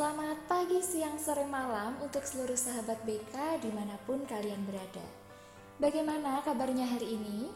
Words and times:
Selamat 0.00 0.40
pagi, 0.48 0.80
siang, 0.80 1.20
sore, 1.20 1.44
malam 1.44 1.92
untuk 2.00 2.24
seluruh 2.24 2.56
sahabat 2.56 3.04
BK 3.04 3.60
di 3.60 3.68
mana 3.68 4.00
pun 4.08 4.24
kalian 4.24 4.64
berada. 4.64 5.04
Bagaimana 5.76 6.40
kabarnya 6.40 6.88
hari 6.88 7.20
ini? 7.20 7.52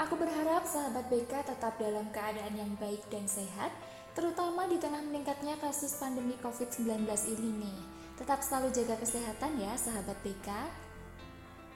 Aku 0.00 0.16
berharap 0.16 0.64
sahabat 0.64 1.12
BK 1.12 1.44
tetap 1.44 1.76
dalam 1.76 2.08
keadaan 2.08 2.56
yang 2.56 2.72
baik 2.80 3.04
dan 3.12 3.28
sehat, 3.28 3.68
terutama 4.16 4.64
di 4.64 4.80
tengah 4.80 5.04
meningkatnya 5.12 5.60
kasus 5.60 5.92
pandemi 6.00 6.40
COVID-19 6.40 7.04
ini 7.36 7.50
nih. 7.60 7.80
Tetap 8.16 8.40
selalu 8.40 8.72
jaga 8.72 8.96
kesehatan 9.04 9.60
ya 9.60 9.76
sahabat 9.76 10.16
BK. 10.24 10.48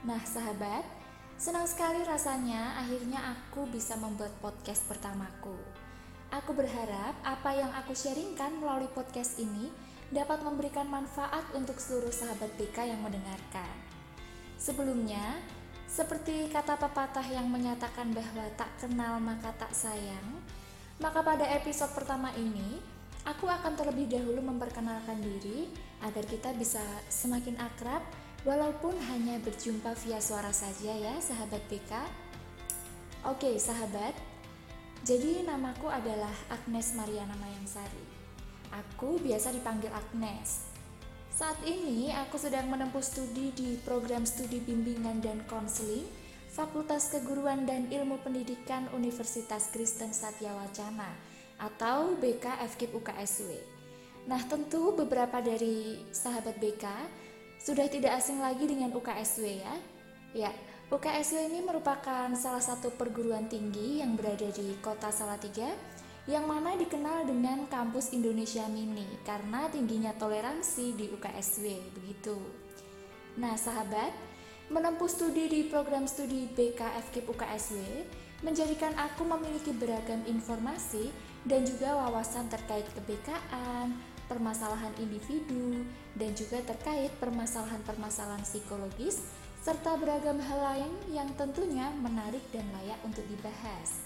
Nah 0.09 0.25
sahabat, 0.25 0.89
senang 1.37 1.69
sekali 1.69 2.01
rasanya 2.01 2.81
akhirnya 2.81 3.21
aku 3.37 3.69
bisa 3.69 3.93
membuat 4.01 4.33
podcast 4.41 4.89
pertamaku. 4.89 5.53
Aku 6.33 6.49
berharap 6.57 7.13
apa 7.21 7.53
yang 7.53 7.69
aku 7.77 7.93
sharingkan 7.93 8.57
melalui 8.57 8.89
podcast 8.89 9.37
ini 9.37 9.69
dapat 10.09 10.41
memberikan 10.41 10.89
manfaat 10.89 11.45
untuk 11.53 11.77
seluruh 11.77 12.09
sahabat 12.09 12.49
BK 12.57 12.89
yang 12.89 13.05
mendengarkan. 13.05 13.69
Sebelumnya, 14.57 15.37
seperti 15.85 16.49
kata 16.49 16.73
pepatah 16.81 17.21
yang 17.29 17.45
menyatakan 17.53 18.09
bahwa 18.17 18.49
tak 18.57 18.73
kenal 18.81 19.21
maka 19.21 19.53
tak 19.61 19.69
sayang, 19.77 20.41
maka 20.97 21.21
pada 21.21 21.45
episode 21.53 21.93
pertama 21.93 22.33
ini, 22.33 22.81
aku 23.29 23.45
akan 23.45 23.77
terlebih 23.77 24.09
dahulu 24.17 24.41
memperkenalkan 24.41 25.21
diri 25.21 25.69
agar 26.01 26.25
kita 26.25 26.49
bisa 26.57 26.81
semakin 27.13 27.61
akrab 27.61 28.01
walaupun 28.41 28.97
hanya 29.13 29.37
berjumpa 29.37 29.93
via 30.01 30.17
suara 30.17 30.49
saja 30.49 30.97
ya 30.97 31.13
sahabat 31.21 31.61
BK. 31.69 31.93
Oke 33.29 33.53
sahabat, 33.61 34.32
jadi 35.03 35.43
namaku 35.43 35.91
adalah 35.91 36.31
Agnes 36.47 36.95
Mariana 36.95 37.35
Mayangsari. 37.35 38.07
Aku 38.71 39.19
biasa 39.19 39.51
dipanggil 39.51 39.91
Agnes. 39.91 40.63
Saat 41.27 41.59
ini 41.67 42.07
aku 42.15 42.39
sedang 42.39 42.71
menempuh 42.71 43.03
studi 43.03 43.51
di 43.51 43.75
program 43.83 44.23
studi 44.23 44.63
bimbingan 44.63 45.19
dan 45.19 45.43
konseling 45.51 46.07
Fakultas 46.55 47.11
Keguruan 47.11 47.67
dan 47.67 47.91
Ilmu 47.91 48.23
Pendidikan 48.23 48.87
Universitas 48.95 49.67
Kristen 49.75 50.15
Satya 50.15 50.55
Wacana 50.55 51.11
atau 51.59 52.15
BK 52.15 52.63
FKIP 52.71 52.95
UKSW. 52.95 53.49
Nah, 54.23 54.39
tentu 54.47 54.95
beberapa 54.95 55.43
dari 55.43 55.99
sahabat 56.15 56.55
BK 56.63 56.85
sudah 57.59 57.91
tidak 57.91 58.23
asing 58.23 58.39
lagi 58.39 58.63
dengan 58.71 58.95
UKSW 58.95 59.45
ya. 59.51 59.75
Ya, 60.31 60.51
UKSW 60.93 61.49
ini 61.49 61.65
merupakan 61.65 62.29
salah 62.37 62.61
satu 62.61 62.93
perguruan 62.93 63.49
tinggi 63.49 63.97
yang 64.05 64.13
berada 64.13 64.45
di 64.53 64.77
kota 64.77 65.09
Salatiga 65.09 65.73
yang 66.29 66.45
mana 66.45 66.77
dikenal 66.77 67.25
dengan 67.25 67.65
kampus 67.65 68.13
Indonesia 68.13 68.61
Mini 68.69 69.09
karena 69.25 69.65
tingginya 69.73 70.13
toleransi 70.13 70.93
di 70.93 71.09
UKSW 71.09 71.65
begitu. 71.97 72.37
Nah, 73.41 73.57
sahabat, 73.57 74.13
menempuh 74.69 75.09
studi 75.09 75.49
di 75.49 75.65
program 75.65 76.05
studi 76.05 76.45
BKFKIP 76.53 77.25
UKSW 77.25 77.81
menjadikan 78.45 78.93
aku 78.93 79.25
memiliki 79.25 79.73
beragam 79.73 80.21
informasi 80.29 81.09
dan 81.49 81.65
juga 81.65 81.97
wawasan 82.05 82.53
terkait 82.53 82.85
kebekaan, 82.93 83.97
permasalahan 84.29 84.93
individu, 85.01 85.89
dan 86.13 86.37
juga 86.37 86.61
terkait 86.61 87.09
permasalahan-permasalahan 87.17 88.45
psikologis 88.45 89.25
serta 89.63 89.95
beragam 89.95 90.43
hal 90.43 90.59
lain 90.59 90.91
yang 91.07 91.31
tentunya 91.39 91.87
menarik 92.03 92.43
dan 92.51 92.67
layak 92.75 92.99
untuk 93.07 93.23
dibahas. 93.31 94.03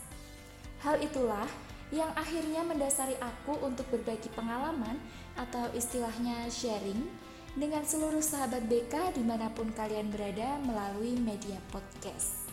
Hal 0.86 1.02
itulah 1.02 1.50
yang 1.90 2.14
akhirnya 2.14 2.62
mendasari 2.62 3.18
aku 3.18 3.58
untuk 3.66 3.90
berbagi 3.90 4.30
pengalaman 4.38 5.02
atau 5.34 5.66
istilahnya 5.74 6.46
sharing 6.54 7.02
dengan 7.58 7.82
seluruh 7.82 8.22
sahabat 8.22 8.70
BK 8.70 9.18
di 9.18 9.26
mana 9.26 9.50
pun 9.50 9.74
kalian 9.74 10.14
berada 10.14 10.62
melalui 10.62 11.18
media 11.18 11.58
podcast. 11.74 12.46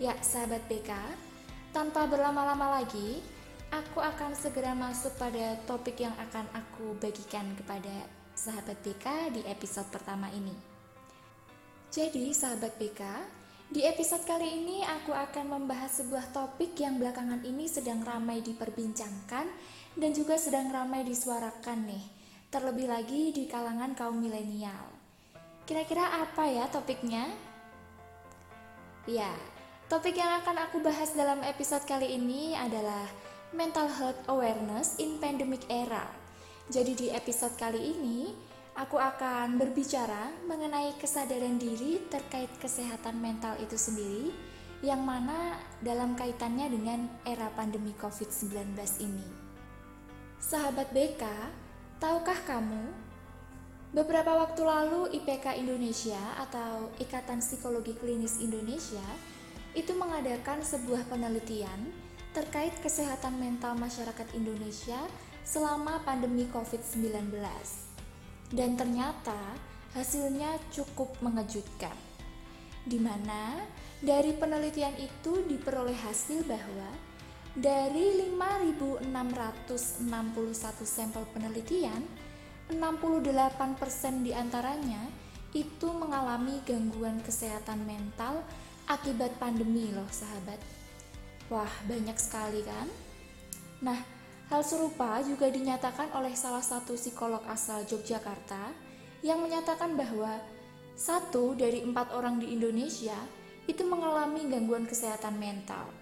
Ya, 0.00 0.16
sahabat 0.24 0.64
BK, 0.72 0.88
tanpa 1.76 2.08
berlama-lama 2.08 2.80
lagi, 2.80 3.20
aku 3.68 4.00
akan 4.00 4.32
segera 4.32 4.72
masuk 4.72 5.12
pada 5.20 5.60
topik 5.68 6.00
yang 6.00 6.16
akan 6.16 6.48
aku 6.56 6.96
bagikan 6.96 7.44
kepada 7.60 8.08
sahabat 8.32 8.80
BK 8.80 9.36
di 9.36 9.44
episode 9.44 9.90
pertama 9.92 10.32
ini. 10.32 10.67
Jadi, 11.88 12.36
sahabat 12.36 12.76
BK, 12.76 13.00
di 13.72 13.80
episode 13.80 14.20
kali 14.28 14.60
ini 14.60 14.84
aku 14.84 15.08
akan 15.08 15.56
membahas 15.56 16.04
sebuah 16.04 16.36
topik 16.36 16.76
yang 16.76 17.00
belakangan 17.00 17.40
ini 17.48 17.64
sedang 17.64 18.04
ramai 18.04 18.44
diperbincangkan 18.44 19.48
dan 19.96 20.10
juga 20.12 20.36
sedang 20.36 20.68
ramai 20.68 21.00
disuarakan 21.08 21.88
nih, 21.88 22.04
terlebih 22.52 22.92
lagi 22.92 23.32
di 23.32 23.48
kalangan 23.48 23.96
kaum 23.96 24.20
milenial. 24.20 24.84
Kira-kira 25.64 26.28
apa 26.28 26.44
ya 26.44 26.68
topiknya? 26.68 27.24
Ya, 29.08 29.32
topik 29.88 30.20
yang 30.20 30.44
akan 30.44 30.68
aku 30.68 30.84
bahas 30.84 31.16
dalam 31.16 31.40
episode 31.40 31.88
kali 31.88 32.20
ini 32.20 32.52
adalah 32.52 33.08
mental 33.56 33.88
health 33.88 34.20
awareness 34.28 35.00
in 35.00 35.16
pandemic 35.16 35.64
era. 35.72 36.04
Jadi 36.68 36.92
di 36.92 37.06
episode 37.08 37.56
kali 37.56 37.80
ini, 37.80 38.36
aku 38.78 38.94
akan 38.94 39.58
berbicara 39.58 40.30
mengenai 40.46 40.94
kesadaran 41.02 41.58
diri 41.58 41.98
terkait 42.06 42.46
kesehatan 42.62 43.18
mental 43.18 43.58
itu 43.58 43.74
sendiri 43.74 44.30
yang 44.86 45.02
mana 45.02 45.58
dalam 45.82 46.14
kaitannya 46.14 46.70
dengan 46.70 47.10
era 47.26 47.50
pandemi 47.58 47.90
COVID-19 47.98 48.78
ini. 49.02 49.26
Sahabat 50.38 50.94
BK, 50.94 51.26
tahukah 51.98 52.38
kamu 52.46 52.94
beberapa 53.90 54.46
waktu 54.46 54.62
lalu 54.62 55.10
IPK 55.10 55.58
Indonesia 55.58 56.38
atau 56.38 56.94
Ikatan 57.02 57.42
Psikologi 57.42 57.98
Klinis 57.98 58.38
Indonesia 58.38 59.02
itu 59.74 59.90
mengadakan 59.98 60.62
sebuah 60.62 61.10
penelitian 61.10 61.90
terkait 62.30 62.78
kesehatan 62.78 63.42
mental 63.42 63.74
masyarakat 63.74 64.30
Indonesia 64.38 65.02
selama 65.42 65.98
pandemi 66.06 66.46
COVID-19 66.54 67.34
dan 68.52 68.76
ternyata 68.76 69.56
hasilnya 69.92 70.56
cukup 70.72 71.12
mengejutkan. 71.20 71.94
Di 72.88 72.96
mana 72.96 73.60
dari 74.00 74.32
penelitian 74.32 74.96
itu 74.96 75.44
diperoleh 75.44 75.96
hasil 75.96 76.46
bahwa 76.48 76.88
dari 77.58 78.30
5.661 78.38 79.98
sampel 80.86 81.24
penelitian, 81.34 82.06
68% 82.70 84.24
di 84.24 84.32
antaranya 84.36 85.02
itu 85.56 85.88
mengalami 85.88 86.60
gangguan 86.68 87.18
kesehatan 87.24 87.88
mental 87.88 88.44
akibat 88.86 89.32
pandemi 89.40 89.88
loh 89.92 90.08
sahabat. 90.12 90.60
Wah 91.48 91.72
banyak 91.88 92.16
sekali 92.20 92.60
kan? 92.60 92.88
Nah 93.80 94.17
Hal 94.48 94.64
serupa 94.64 95.20
juga 95.20 95.52
dinyatakan 95.52 96.08
oleh 96.16 96.32
salah 96.32 96.64
satu 96.64 96.96
psikolog 96.96 97.44
asal 97.52 97.84
Yogyakarta 97.84 98.72
yang 99.20 99.44
menyatakan 99.44 99.92
bahwa 99.92 100.40
satu 100.96 101.52
dari 101.52 101.84
empat 101.84 102.16
orang 102.16 102.40
di 102.40 102.56
Indonesia 102.56 103.16
itu 103.68 103.84
mengalami 103.84 104.48
gangguan 104.48 104.88
kesehatan 104.88 105.36
mental. 105.36 105.92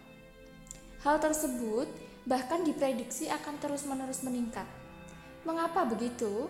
Hal 1.02 1.18
tersebut 1.18 1.90
bahkan 2.22 2.62
diprediksi 2.62 3.26
akan 3.26 3.58
terus-menerus 3.58 4.22
meningkat. 4.22 4.66
Mengapa 5.42 5.82
begitu? 5.82 6.46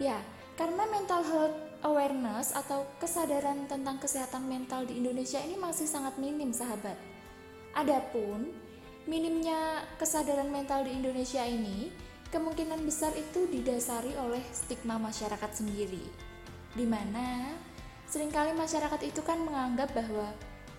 Ya, 0.00 0.16
karena 0.56 0.88
mental 0.88 1.20
health 1.28 1.56
awareness 1.84 2.56
atau 2.56 2.88
kesadaran 2.96 3.68
tentang 3.68 4.00
kesehatan 4.00 4.48
mental 4.48 4.88
di 4.88 4.96
Indonesia 4.96 5.44
ini 5.44 5.60
masih 5.60 5.84
sangat 5.84 6.16
minim, 6.16 6.56
sahabat. 6.56 6.96
Adapun 7.76 8.71
Minimnya 9.02 9.82
kesadaran 9.98 10.46
mental 10.46 10.86
di 10.86 10.94
Indonesia 10.94 11.42
ini 11.42 11.90
kemungkinan 12.30 12.86
besar 12.86 13.10
itu 13.18 13.50
didasari 13.50 14.14
oleh 14.14 14.38
stigma 14.54 14.94
masyarakat 14.94 15.50
sendiri, 15.50 16.06
di 16.78 16.86
mana 16.86 17.50
sering 18.06 18.30
kali 18.30 18.54
masyarakat 18.54 19.02
itu 19.02 19.18
kan 19.26 19.42
menganggap 19.42 19.90
bahwa 19.90 20.30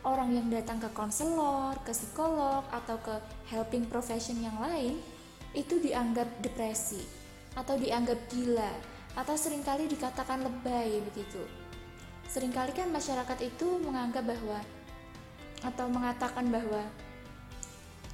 orang 0.08 0.40
yang 0.40 0.48
datang 0.48 0.80
ke 0.80 0.88
konselor, 0.96 1.76
ke 1.84 1.92
psikolog, 1.92 2.64
atau 2.72 2.96
ke 3.04 3.16
helping 3.52 3.84
profession 3.92 4.40
yang 4.40 4.56
lain 4.56 5.04
itu 5.52 5.84
dianggap 5.84 6.26
depresi 6.40 7.04
atau 7.60 7.76
dianggap 7.76 8.18
gila 8.32 8.72
atau 9.20 9.36
sering 9.36 9.68
kali 9.68 9.86
dikatakan 9.92 10.48
lebay 10.48 11.04
begitu. 11.12 11.44
Seringkali 12.32 12.72
kan 12.72 12.88
masyarakat 12.88 13.40
itu 13.44 13.84
menganggap 13.84 14.26
bahwa 14.26 14.64
atau 15.60 15.86
mengatakan 15.92 16.48
bahwa 16.48 16.88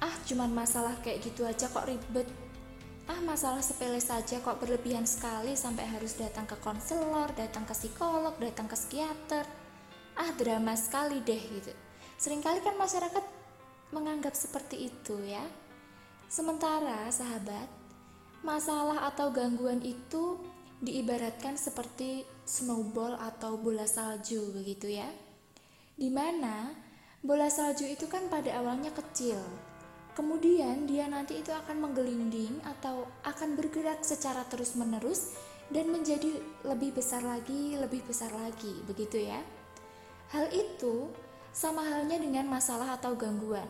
ah 0.00 0.16
cuman 0.24 0.52
masalah 0.52 0.96
kayak 1.04 1.24
gitu 1.24 1.44
aja 1.44 1.68
kok 1.68 1.86
ribet. 1.88 2.28
Ah 3.10 3.20
masalah 3.24 3.60
sepele 3.60 3.98
saja 3.98 4.40
kok 4.40 4.60
berlebihan 4.60 5.04
sekali 5.04 5.56
sampai 5.58 5.84
harus 5.88 6.16
datang 6.16 6.46
ke 6.46 6.56
konselor, 6.62 7.28
datang 7.36 7.66
ke 7.68 7.74
psikolog, 7.74 8.36
datang 8.40 8.70
ke 8.70 8.76
psikiater. 8.76 9.44
Ah 10.16 10.30
drama 10.36 10.76
sekali 10.76 11.20
deh 11.20 11.42
gitu. 11.60 11.72
Seringkali 12.20 12.60
kan 12.60 12.76
masyarakat 12.76 13.24
menganggap 13.90 14.36
seperti 14.36 14.92
itu 14.92 15.16
ya. 15.26 15.42
Sementara 16.30 17.10
sahabat 17.10 17.66
masalah 18.46 19.10
atau 19.10 19.28
gangguan 19.34 19.82
itu 19.82 20.38
diibaratkan 20.80 21.60
seperti 21.60 22.24
snowball 22.48 23.18
atau 23.20 23.60
bola 23.60 23.84
salju 23.84 24.54
begitu 24.56 24.96
ya. 24.96 25.08
Di 25.98 26.08
mana 26.08 26.72
bola 27.20 27.52
salju 27.52 27.84
itu 27.84 28.08
kan 28.08 28.32
pada 28.32 28.56
awalnya 28.56 28.88
kecil, 28.94 29.36
kemudian 30.20 30.84
dia 30.84 31.08
nanti 31.08 31.40
itu 31.40 31.48
akan 31.48 31.80
menggelinding 31.80 32.60
atau 32.60 33.08
akan 33.24 33.56
bergerak 33.56 34.04
secara 34.04 34.44
terus-menerus 34.52 35.32
dan 35.72 35.88
menjadi 35.88 36.28
lebih 36.68 36.92
besar 36.92 37.24
lagi, 37.24 37.80
lebih 37.80 38.04
besar 38.04 38.28
lagi, 38.36 38.84
begitu 38.84 39.24
ya. 39.24 39.40
Hal 40.28 40.52
itu 40.52 41.08
sama 41.56 41.80
halnya 41.88 42.20
dengan 42.20 42.52
masalah 42.52 43.00
atau 43.00 43.16
gangguan. 43.16 43.64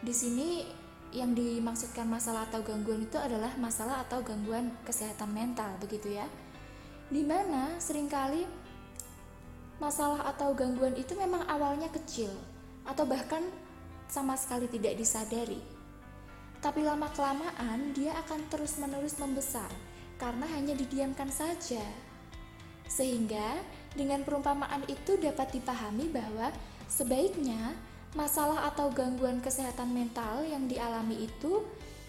Di 0.00 0.16
sini 0.16 0.64
yang 1.12 1.36
dimaksudkan 1.36 2.08
masalah 2.08 2.48
atau 2.48 2.64
gangguan 2.64 3.04
itu 3.04 3.20
adalah 3.20 3.52
masalah 3.60 4.00
atau 4.08 4.24
gangguan 4.24 4.72
kesehatan 4.88 5.28
mental, 5.28 5.68
begitu 5.76 6.16
ya. 6.16 6.24
Di 7.12 7.20
mana 7.20 7.76
sering 7.76 8.08
kali 8.08 8.48
masalah 9.76 10.24
atau 10.24 10.56
gangguan 10.56 10.96
itu 10.96 11.12
memang 11.20 11.44
awalnya 11.52 11.92
kecil 11.92 12.32
atau 12.88 13.04
bahkan 13.04 13.44
sama 14.10 14.34
sekali 14.34 14.66
tidak 14.66 14.98
disadari. 14.98 15.62
Tapi 16.60 16.84
lama-kelamaan 16.84 17.94
dia 17.96 18.12
akan 18.26 18.50
terus-menerus 18.52 19.16
membesar 19.16 19.70
karena 20.20 20.44
hanya 20.52 20.76
didiamkan 20.76 21.32
saja. 21.32 21.80
Sehingga 22.90 23.62
dengan 23.96 24.26
perumpamaan 24.26 24.84
itu 24.90 25.16
dapat 25.16 25.56
dipahami 25.56 26.10
bahwa 26.10 26.52
sebaiknya 26.90 27.72
masalah 28.12 28.66
atau 28.68 28.90
gangguan 28.90 29.38
kesehatan 29.38 29.94
mental 29.94 30.42
yang 30.42 30.66
dialami 30.66 31.30
itu 31.30 31.62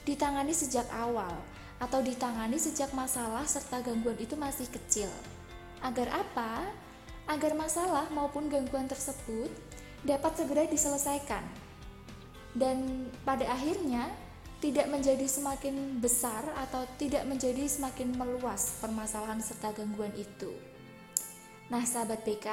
ditangani 0.04 0.52
sejak 0.52 0.90
awal 0.90 1.32
atau 1.78 2.02
ditangani 2.02 2.58
sejak 2.58 2.90
masalah 2.98 3.46
serta 3.46 3.80
gangguan 3.86 4.18
itu 4.18 4.34
masih 4.34 4.66
kecil. 4.68 5.10
Agar 5.82 6.10
apa? 6.12 6.66
Agar 7.30 7.54
masalah 7.54 8.10
maupun 8.10 8.50
gangguan 8.50 8.90
tersebut 8.90 9.50
dapat 10.02 10.34
segera 10.34 10.66
diselesaikan. 10.66 11.46
Dan 12.52 13.08
pada 13.24 13.48
akhirnya 13.48 14.12
tidak 14.62 14.94
menjadi 14.94 15.26
semakin 15.26 15.98
besar 15.98 16.46
atau 16.54 16.86
tidak 17.02 17.26
menjadi 17.26 17.66
semakin 17.66 18.14
meluas 18.14 18.78
permasalahan 18.78 19.42
serta 19.42 19.74
gangguan 19.74 20.14
itu. 20.14 20.54
Nah, 21.74 21.82
sahabat 21.82 22.22
BK, 22.22 22.48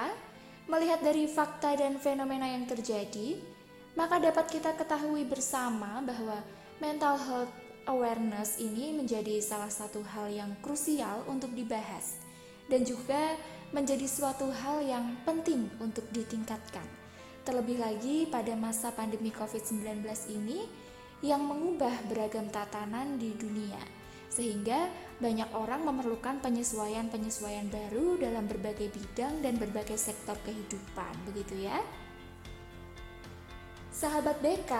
melihat 0.70 1.04
dari 1.04 1.28
fakta 1.28 1.76
dan 1.76 2.00
fenomena 2.00 2.48
yang 2.48 2.64
terjadi, 2.64 3.36
maka 3.98 4.16
dapat 4.22 4.46
kita 4.48 4.72
ketahui 4.78 5.26
bersama 5.26 6.00
bahwa 6.00 6.38
mental 6.78 7.18
health 7.18 7.52
awareness 7.90 8.60
ini 8.62 8.94
menjadi 8.94 9.42
salah 9.42 9.72
satu 9.72 10.04
hal 10.14 10.30
yang 10.30 10.54
krusial 10.62 11.24
untuk 11.26 11.50
dibahas 11.56 12.20
dan 12.68 12.84
juga 12.84 13.34
menjadi 13.72 14.04
suatu 14.04 14.48
hal 14.48 14.84
yang 14.84 15.16
penting 15.24 15.68
untuk 15.80 16.04
ditingkatkan. 16.12 16.84
Terlebih 17.48 17.80
lagi 17.80 18.28
pada 18.28 18.52
masa 18.60 18.92
pandemi 18.92 19.32
COVID-19 19.32 20.04
ini, 20.36 20.68
yang 21.24 21.48
mengubah 21.48 22.04
beragam 22.04 22.44
tatanan 22.52 23.16
di 23.16 23.32
dunia, 23.40 23.80
sehingga 24.28 24.92
banyak 25.16 25.48
orang 25.56 25.80
memerlukan 25.80 26.44
penyesuaian-penyesuaian 26.44 27.72
baru 27.72 28.20
dalam 28.20 28.44
berbagai 28.44 28.92
bidang 28.92 29.40
dan 29.40 29.56
berbagai 29.56 29.96
sektor 29.96 30.36
kehidupan, 30.44 31.08
begitu 31.24 31.64
ya. 31.64 31.80
Sahabat 33.96 34.44
BK, 34.44 34.72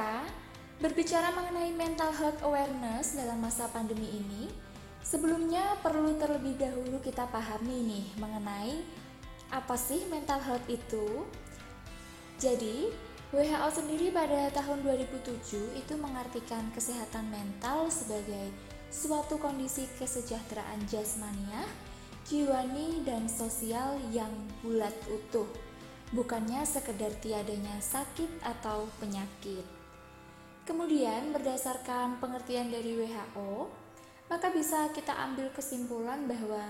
berbicara 0.85 1.33
mengenai 1.33 1.73
mental 1.73 2.13
health 2.13 2.45
awareness 2.45 3.17
dalam 3.17 3.41
masa 3.41 3.65
pandemi 3.73 4.13
ini, 4.13 4.53
sebelumnya 5.01 5.73
perlu 5.81 6.21
terlebih 6.21 6.61
dahulu 6.61 7.01
kita 7.01 7.33
pahami 7.33 7.81
nih 7.81 8.07
mengenai 8.21 8.85
apa 9.57 9.73
sih 9.73 10.05
mental 10.13 10.45
health 10.45 10.69
itu. 10.69 11.25
Jadi, 12.39 12.87
WHO 13.35 13.69
sendiri 13.75 14.15
pada 14.15 14.47
tahun 14.55 14.87
2007 14.87 15.75
itu 15.75 15.95
mengartikan 15.99 16.71
kesehatan 16.71 17.27
mental 17.35 17.91
sebagai 17.91 18.55
suatu 18.95 19.43
kondisi 19.43 19.91
kesejahteraan 19.99 20.87
jasmaniah, 20.87 21.67
jiwani, 22.31 23.03
dan 23.03 23.27
sosial 23.27 23.99
yang 24.15 24.31
bulat 24.63 24.95
utuh, 25.11 25.51
bukannya 26.15 26.63
sekedar 26.63 27.11
tiadanya 27.19 27.75
sakit 27.83 28.31
atau 28.41 28.87
penyakit. 29.03 29.67
Kemudian 30.63 31.35
berdasarkan 31.35 32.23
pengertian 32.23 32.71
dari 32.71 33.03
WHO, 33.03 33.67
maka 34.31 34.55
bisa 34.55 34.95
kita 34.95 35.11
ambil 35.27 35.51
kesimpulan 35.51 36.23
bahwa 36.31 36.63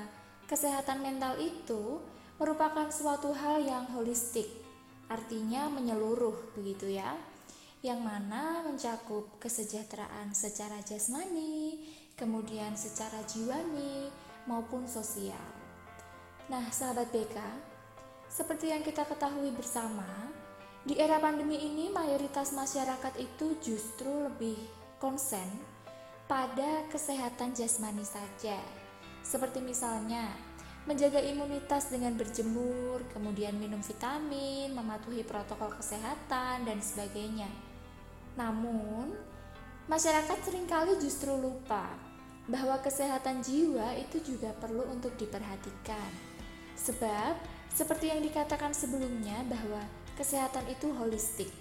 kesehatan 0.49 1.05
mental 1.05 1.37
itu 1.37 2.00
merupakan 2.41 2.88
suatu 2.88 3.37
hal 3.37 3.61
yang 3.61 3.85
holistik 3.93 4.68
artinya 5.08 5.72
menyeluruh 5.72 6.55
begitu 6.56 6.93
ya 6.93 7.16
yang 7.82 8.02
mana 8.02 8.66
mencakup 8.66 9.38
kesejahteraan 9.38 10.34
secara 10.34 10.82
jasmani, 10.82 11.78
kemudian 12.19 12.75
secara 12.75 13.22
jiwani 13.22 14.10
maupun 14.50 14.82
sosial. 14.90 15.46
Nah, 16.50 16.66
sahabat 16.75 17.12
BK, 17.14 17.38
seperti 18.26 18.75
yang 18.75 18.82
kita 18.82 19.06
ketahui 19.06 19.55
bersama, 19.55 20.08
di 20.82 20.99
era 20.99 21.22
pandemi 21.22 21.60
ini 21.60 21.93
mayoritas 21.93 22.50
masyarakat 22.50 23.14
itu 23.20 23.55
justru 23.62 24.10
lebih 24.26 24.58
konsen 24.99 25.46
pada 26.26 26.82
kesehatan 26.90 27.55
jasmani 27.55 28.02
saja. 28.02 28.58
Seperti 29.22 29.62
misalnya 29.62 30.34
menjaga 30.88 31.20
imunitas 31.20 31.93
dengan 31.93 32.17
berjemur, 32.17 33.05
kemudian 33.12 33.52
minum 33.61 33.85
vitamin, 33.85 34.73
mematuhi 34.73 35.20
protokol 35.20 35.76
kesehatan, 35.76 36.64
dan 36.64 36.81
sebagainya. 36.81 37.52
Namun, 38.40 39.12
masyarakat 39.85 40.38
sering 40.49 40.64
kali 40.64 40.96
justru 40.96 41.37
lupa 41.37 41.93
bahwa 42.49 42.81
kesehatan 42.81 43.44
jiwa 43.44 44.00
itu 44.00 44.25
juga 44.25 44.56
perlu 44.56 44.88
untuk 44.88 45.12
diperhatikan. 45.20 46.08
Sebab, 46.81 47.37
seperti 47.69 48.08
yang 48.08 48.25
dikatakan 48.25 48.73
sebelumnya 48.73 49.44
bahwa 49.44 49.84
kesehatan 50.17 50.64
itu 50.73 50.88
holistik, 50.96 51.52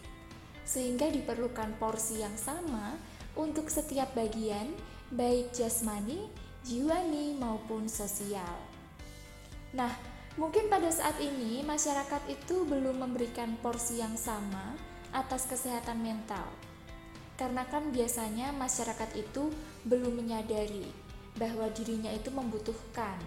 sehingga 0.64 1.12
diperlukan 1.12 1.76
porsi 1.76 2.24
yang 2.24 2.40
sama 2.40 2.96
untuk 3.36 3.68
setiap 3.68 4.16
bagian, 4.16 4.72
baik 5.12 5.52
jasmani, 5.52 6.32
jiwani, 6.64 7.36
maupun 7.36 7.92
sosial. 7.92 8.67
Nah, 9.76 9.92
mungkin 10.40 10.72
pada 10.72 10.88
saat 10.88 11.20
ini 11.20 11.64
masyarakat 11.66 12.24
itu 12.32 12.64
belum 12.64 13.04
memberikan 13.04 13.60
porsi 13.60 14.00
yang 14.00 14.16
sama 14.16 14.78
atas 15.12 15.48
kesehatan 15.48 16.00
mental. 16.04 16.48
Karena 17.38 17.68
kan 17.70 17.94
biasanya 17.94 18.56
masyarakat 18.56 19.14
itu 19.14 19.54
belum 19.86 20.20
menyadari 20.24 20.90
bahwa 21.38 21.70
dirinya 21.70 22.10
itu 22.10 22.34
membutuhkan 22.34 23.18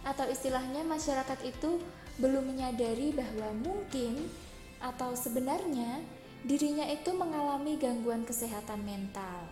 atau 0.00 0.24
istilahnya 0.32 0.80
masyarakat 0.80 1.44
itu 1.44 1.76
belum 2.16 2.56
menyadari 2.56 3.12
bahwa 3.12 3.52
mungkin 3.60 4.32
atau 4.80 5.12
sebenarnya 5.12 6.00
dirinya 6.40 6.88
itu 6.88 7.12
mengalami 7.12 7.76
gangguan 7.76 8.24
kesehatan 8.24 8.80
mental. 8.80 9.44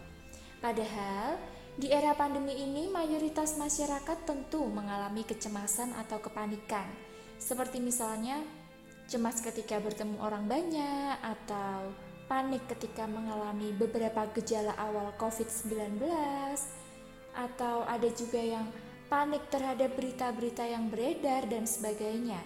Padahal 0.64 1.36
di 1.78 1.94
era 1.94 2.10
pandemi 2.18 2.58
ini, 2.58 2.90
mayoritas 2.90 3.54
masyarakat 3.54 4.26
tentu 4.26 4.66
mengalami 4.66 5.22
kecemasan 5.22 5.94
atau 5.94 6.18
kepanikan, 6.18 6.90
seperti 7.38 7.78
misalnya 7.78 8.42
cemas 9.06 9.38
ketika 9.38 9.78
bertemu 9.78 10.18
orang 10.18 10.50
banyak 10.50 11.14
atau 11.22 11.94
panik 12.26 12.66
ketika 12.66 13.06
mengalami 13.06 13.70
beberapa 13.78 14.26
gejala 14.34 14.74
awal 14.74 15.14
COVID-19, 15.22 16.02
atau 17.38 17.86
ada 17.86 18.10
juga 18.10 18.42
yang 18.42 18.66
panik 19.06 19.46
terhadap 19.46 19.94
berita-berita 19.94 20.66
yang 20.66 20.90
beredar 20.90 21.46
dan 21.46 21.62
sebagainya. 21.62 22.42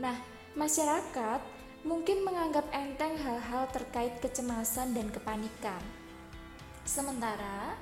Nah, 0.00 0.16
masyarakat 0.56 1.44
mungkin 1.84 2.24
menganggap 2.24 2.64
enteng 2.72 3.20
hal-hal 3.20 3.68
terkait 3.68 4.16
kecemasan 4.24 4.96
dan 4.96 5.12
kepanikan. 5.12 5.84
Sementara 6.88 7.76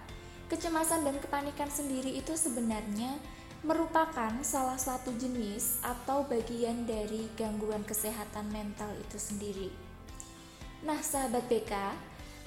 Kecemasan 0.50 1.06
dan 1.06 1.14
kepanikan 1.22 1.70
sendiri 1.70 2.10
itu 2.10 2.34
sebenarnya 2.34 3.14
merupakan 3.62 4.34
salah 4.42 4.82
satu 4.82 5.14
jenis 5.14 5.78
atau 5.78 6.26
bagian 6.26 6.90
dari 6.90 7.30
gangguan 7.38 7.86
kesehatan 7.86 8.50
mental 8.50 8.90
itu 8.98 9.14
sendiri. 9.14 9.70
Nah, 10.82 10.98
sahabat 10.98 11.46
BK, 11.46 11.70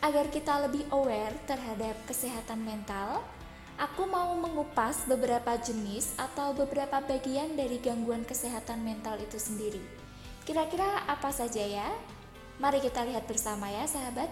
agar 0.03 0.25
kita 0.27 0.67
lebih 0.67 0.83
aware 0.91 1.31
terhadap 1.47 1.95
kesehatan 2.03 2.65
mental, 2.67 3.23
aku 3.79 4.03
mau 4.03 4.35
mengupas 4.35 5.07
beberapa 5.07 5.55
jenis 5.55 6.11
atau 6.19 6.51
beberapa 6.51 6.99
bagian 6.99 7.55
dari 7.55 7.79
gangguan 7.79 8.27
kesehatan 8.27 8.83
mental 8.83 9.15
itu 9.15 9.39
sendiri. 9.39 9.79
Kira-kira 10.43 11.07
apa 11.07 11.31
saja 11.31 11.63
ya? 11.63 11.87
Mari 12.59 12.83
kita 12.83 13.07
lihat 13.07 13.23
bersama 13.31 13.71
ya, 13.71 13.87
sahabat. 13.87 14.27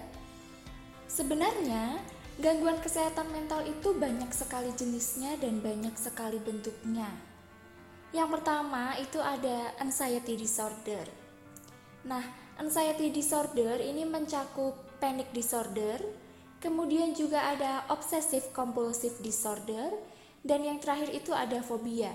Sebenarnya, 1.08 2.04
Gangguan 2.42 2.82
kesehatan 2.82 3.30
mental 3.30 3.62
itu 3.70 3.94
banyak 3.94 4.34
sekali 4.34 4.74
jenisnya 4.74 5.38
dan 5.38 5.62
banyak 5.62 5.94
sekali 5.94 6.42
bentuknya. 6.42 7.06
Yang 8.18 8.30
pertama 8.34 8.98
itu 8.98 9.22
ada 9.22 9.78
anxiety 9.78 10.42
disorder. 10.42 11.06
Nah, 12.02 12.26
anxiety 12.58 13.14
disorder 13.14 13.78
ini 13.78 14.10
mencakup 14.10 14.74
panic 14.98 15.30
disorder, 15.38 16.02
kemudian 16.58 17.14
juga 17.14 17.46
ada 17.46 17.86
obsessive 17.94 18.50
compulsive 18.58 19.22
disorder, 19.22 19.94
dan 20.42 20.66
yang 20.66 20.82
terakhir 20.82 21.14
itu 21.14 21.38
ada 21.38 21.62
fobia. 21.62 22.10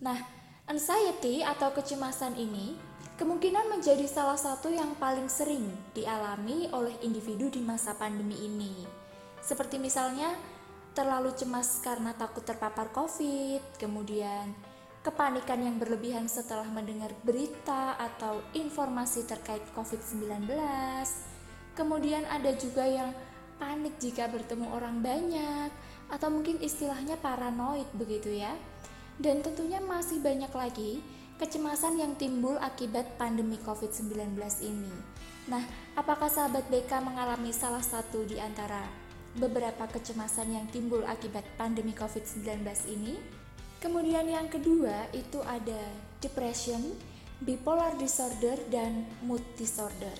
Nah, 0.00 0.16
anxiety 0.64 1.44
atau 1.44 1.76
kecemasan 1.76 2.40
ini 2.40 2.72
kemungkinan 3.20 3.68
menjadi 3.68 4.08
salah 4.08 4.40
satu 4.40 4.72
yang 4.72 4.96
paling 4.96 5.28
sering 5.28 5.68
dialami 5.92 6.72
oleh 6.72 6.96
individu 7.04 7.52
di 7.52 7.60
masa 7.60 7.92
pandemi 7.92 8.40
ini. 8.40 9.04
Seperti 9.46 9.78
misalnya 9.78 10.34
terlalu 10.90 11.30
cemas 11.38 11.78
karena 11.78 12.10
takut 12.18 12.42
terpapar 12.42 12.90
COVID, 12.90 13.78
kemudian 13.78 14.50
kepanikan 15.06 15.62
yang 15.62 15.78
berlebihan 15.78 16.26
setelah 16.26 16.66
mendengar 16.66 17.14
berita 17.22 17.94
atau 17.94 18.42
informasi 18.58 19.22
terkait 19.22 19.62
COVID-19. 19.70 20.50
Kemudian 21.78 22.26
ada 22.26 22.50
juga 22.58 22.82
yang 22.82 23.14
panik 23.62 24.02
jika 24.02 24.26
bertemu 24.26 24.66
orang 24.74 24.98
banyak 24.98 25.70
atau 26.10 26.26
mungkin 26.26 26.58
istilahnya 26.58 27.14
paranoid 27.22 27.86
begitu 27.94 28.34
ya. 28.34 28.50
Dan 29.14 29.46
tentunya 29.46 29.78
masih 29.78 30.18
banyak 30.18 30.50
lagi 30.50 30.98
kecemasan 31.38 32.02
yang 32.02 32.18
timbul 32.18 32.58
akibat 32.58 33.14
pandemi 33.14 33.62
COVID-19 33.62 34.34
ini. 34.66 34.90
Nah, 35.46 35.62
apakah 35.94 36.26
sahabat 36.26 36.66
BK 36.66 36.98
mengalami 36.98 37.54
salah 37.54 37.84
satu 37.84 38.26
di 38.26 38.42
antara 38.42 39.05
beberapa 39.36 39.84
kecemasan 39.86 40.56
yang 40.56 40.66
timbul 40.72 41.04
akibat 41.04 41.44
pandemi 41.60 41.92
COVID-19 41.92 42.64
ini? 42.88 43.20
Kemudian 43.78 44.26
yang 44.26 44.48
kedua 44.48 45.06
itu 45.12 45.38
ada 45.44 45.78
depression, 46.18 46.96
bipolar 47.44 47.94
disorder, 48.00 48.56
dan 48.72 49.04
mood 49.22 49.44
disorder. 49.60 50.16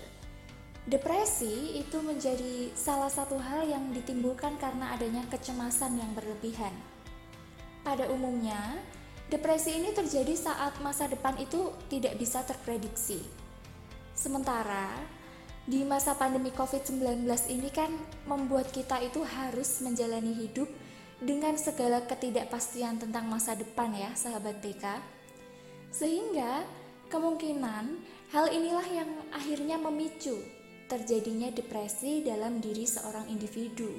Depresi 0.86 1.82
itu 1.82 1.98
menjadi 1.98 2.70
salah 2.78 3.10
satu 3.10 3.40
hal 3.40 3.66
yang 3.66 3.90
ditimbulkan 3.90 4.54
karena 4.62 4.94
adanya 4.94 5.26
kecemasan 5.26 5.98
yang 5.98 6.14
berlebihan. 6.14 6.70
Pada 7.82 8.06
umumnya, 8.06 8.78
Depresi 9.26 9.74
ini 9.74 9.90
terjadi 9.90 10.38
saat 10.38 10.78
masa 10.78 11.10
depan 11.10 11.34
itu 11.42 11.74
tidak 11.90 12.14
bisa 12.14 12.46
terprediksi. 12.46 13.26
Sementara 14.14 15.02
di 15.66 15.82
masa 15.82 16.14
pandemi 16.14 16.54
COVID-19 16.54 17.26
ini 17.50 17.70
kan 17.74 17.90
membuat 18.30 18.70
kita 18.70 19.02
itu 19.02 19.26
harus 19.26 19.82
menjalani 19.82 20.30
hidup 20.30 20.70
dengan 21.18 21.58
segala 21.58 22.06
ketidakpastian 22.06 23.02
tentang 23.02 23.26
masa 23.26 23.58
depan 23.58 23.90
ya 23.90 24.14
sahabat 24.14 24.62
BK. 24.62 24.86
Sehingga 25.90 26.62
kemungkinan 27.10 27.98
hal 28.30 28.46
inilah 28.54 28.86
yang 28.86 29.10
akhirnya 29.34 29.74
memicu 29.74 30.38
terjadinya 30.86 31.50
depresi 31.50 32.22
dalam 32.22 32.62
diri 32.62 32.86
seorang 32.86 33.26
individu. 33.26 33.90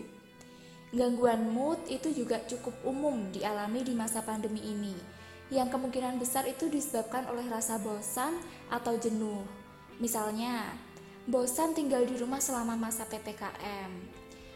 Gangguan 0.96 1.52
mood 1.52 1.84
itu 1.92 2.16
juga 2.16 2.40
cukup 2.48 2.80
umum 2.88 3.28
dialami 3.36 3.84
di 3.84 3.92
masa 3.92 4.24
pandemi 4.24 4.64
ini 4.64 4.96
yang 5.52 5.68
kemungkinan 5.68 6.16
besar 6.16 6.48
itu 6.48 6.72
disebabkan 6.72 7.28
oleh 7.28 7.44
rasa 7.52 7.76
bosan 7.76 8.40
atau 8.72 8.96
jenuh. 8.96 9.44
Misalnya, 10.00 10.87
bosan 11.28 11.76
tinggal 11.76 12.08
di 12.08 12.16
rumah 12.16 12.40
selama 12.40 12.80
masa 12.80 13.04
PPKM. 13.04 13.92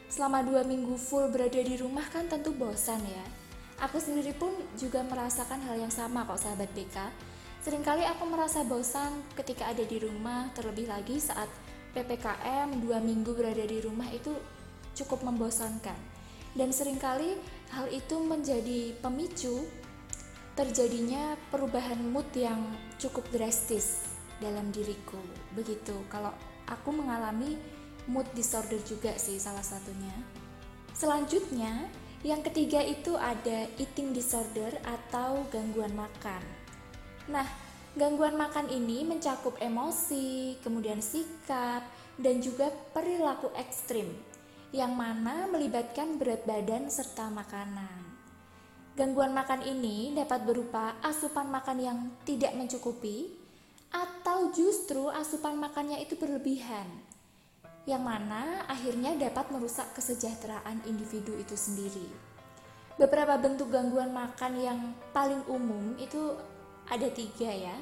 Selama 0.08 0.40
dua 0.40 0.64
minggu 0.64 0.96
full 0.96 1.28
berada 1.28 1.60
di 1.60 1.76
rumah 1.76 2.08
kan 2.08 2.32
tentu 2.32 2.56
bosan 2.56 3.04
ya. 3.04 3.26
Aku 3.84 4.00
sendiri 4.00 4.32
pun 4.32 4.56
juga 4.80 5.04
merasakan 5.04 5.60
hal 5.68 5.84
yang 5.84 5.92
sama 5.92 6.24
kok 6.24 6.40
sahabat 6.40 6.72
BK. 6.72 6.96
Seringkali 7.68 8.08
aku 8.08 8.24
merasa 8.24 8.64
bosan 8.64 9.20
ketika 9.36 9.68
ada 9.68 9.84
di 9.84 10.00
rumah, 10.00 10.48
terlebih 10.56 10.88
lagi 10.88 11.20
saat 11.20 11.52
PPKM 11.92 12.72
dua 12.80 13.04
minggu 13.04 13.36
berada 13.36 13.68
di 13.68 13.84
rumah 13.84 14.08
itu 14.08 14.32
cukup 14.96 15.28
membosankan. 15.28 16.00
Dan 16.56 16.72
sering 16.72 17.00
kali 17.00 17.36
hal 17.76 17.92
itu 17.92 18.16
menjadi 18.24 18.96
pemicu 19.04 19.68
terjadinya 20.56 21.36
perubahan 21.52 22.00
mood 22.00 22.28
yang 22.32 22.64
cukup 22.96 23.28
drastis 23.32 24.08
dalam 24.40 24.72
diriku. 24.72 25.20
Begitu. 25.56 25.96
Kalau 26.12 26.51
aku 26.68 26.90
mengalami 26.94 27.58
mood 28.10 28.26
disorder 28.34 28.82
juga 28.84 29.14
sih 29.18 29.38
salah 29.38 29.64
satunya. 29.64 30.14
Selanjutnya, 30.92 31.90
yang 32.22 32.46
ketiga 32.46 32.82
itu 32.86 33.18
ada 33.18 33.66
eating 33.82 34.14
disorder 34.14 34.78
atau 34.86 35.46
gangguan 35.50 35.94
makan. 35.98 36.44
Nah, 37.30 37.48
gangguan 37.98 38.38
makan 38.38 38.70
ini 38.70 39.02
mencakup 39.02 39.58
emosi, 39.58 40.62
kemudian 40.62 41.02
sikap, 41.02 41.82
dan 42.22 42.38
juga 42.38 42.70
perilaku 42.94 43.50
ekstrim 43.58 44.06
yang 44.72 44.94
mana 44.96 45.50
melibatkan 45.50 46.16
berat 46.22 46.46
badan 46.46 46.88
serta 46.88 47.28
makanan. 47.28 48.00
Gangguan 48.96 49.32
makan 49.32 49.64
ini 49.66 50.14
dapat 50.14 50.44
berupa 50.44 51.00
asupan 51.02 51.48
makan 51.48 51.78
yang 51.80 52.00
tidak 52.28 52.54
mencukupi 52.54 53.41
atau 53.92 54.50
justru 54.56 55.12
asupan 55.12 55.60
makannya 55.60 56.00
itu 56.04 56.16
berlebihan 56.16 56.88
yang 57.90 58.06
mana 58.06 58.62
akhirnya 58.70 59.18
dapat 59.18 59.50
merusak 59.50 59.90
kesejahteraan 59.98 60.86
individu 60.86 61.34
itu 61.38 61.58
sendiri. 61.58 62.06
Beberapa 63.00 63.34
bentuk 63.42 63.74
gangguan 63.74 64.14
makan 64.14 64.54
yang 64.62 64.80
paling 65.10 65.42
umum 65.50 65.98
itu 65.98 66.38
ada 66.86 67.10
tiga 67.10 67.50
ya. 67.50 67.74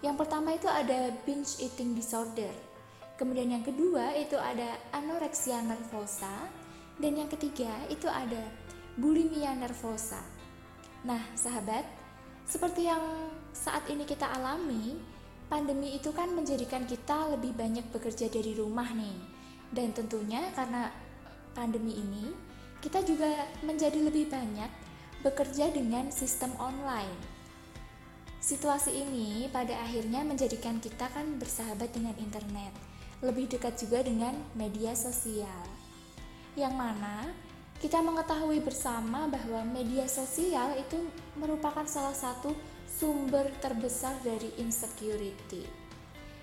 Yang 0.00 0.16
pertama 0.22 0.54
itu 0.54 0.70
ada 0.70 1.10
binge 1.26 1.58
eating 1.58 1.98
disorder. 1.98 2.52
Kemudian 3.18 3.52
yang 3.52 3.64
kedua 3.66 4.14
itu 4.14 4.38
ada 4.38 4.78
anorexia 4.94 5.60
nervosa. 5.66 6.30
Dan 7.00 7.16
yang 7.18 7.28
ketiga 7.32 7.72
itu 7.90 8.06
ada 8.06 8.44
bulimia 9.00 9.56
nervosa. 9.56 10.20
Nah, 11.02 11.20
sahabat, 11.32 11.82
seperti 12.44 12.86
yang 12.86 13.00
saat 13.56 13.88
ini 13.88 14.04
kita 14.04 14.28
alami, 14.28 15.00
pandemi 15.50 15.98
itu 15.98 16.14
kan 16.14 16.30
menjadikan 16.30 16.86
kita 16.86 17.34
lebih 17.34 17.50
banyak 17.58 17.82
bekerja 17.90 18.30
dari 18.30 18.54
rumah 18.54 18.86
nih. 18.94 19.18
Dan 19.74 19.90
tentunya 19.90 20.46
karena 20.54 20.94
pandemi 21.52 21.98
ini, 21.98 22.30
kita 22.78 23.02
juga 23.02 23.50
menjadi 23.66 23.98
lebih 23.98 24.30
banyak 24.30 24.70
bekerja 25.26 25.74
dengan 25.74 26.08
sistem 26.14 26.54
online. 26.56 27.18
Situasi 28.40 28.96
ini 28.96 29.50
pada 29.52 29.76
akhirnya 29.84 30.24
menjadikan 30.24 30.80
kita 30.80 31.12
kan 31.12 31.36
bersahabat 31.36 31.92
dengan 31.92 32.16
internet, 32.16 32.72
lebih 33.20 33.52
dekat 33.52 33.76
juga 33.76 34.00
dengan 34.00 34.32
media 34.56 34.96
sosial. 34.96 35.66
Yang 36.56 36.74
mana 36.78 37.28
kita 37.84 38.00
mengetahui 38.00 38.64
bersama 38.64 39.28
bahwa 39.28 39.60
media 39.68 40.08
sosial 40.08 40.72
itu 40.80 41.04
merupakan 41.36 41.84
salah 41.84 42.16
satu 42.16 42.56
sumber 43.00 43.48
terbesar 43.64 44.12
dari 44.20 44.52
insecurity. 44.60 45.64